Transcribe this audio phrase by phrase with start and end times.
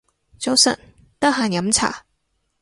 [0.39, 0.75] 早晨，
[1.19, 2.03] 得閒飲茶